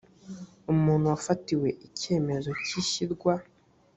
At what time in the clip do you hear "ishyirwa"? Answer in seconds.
2.81-3.33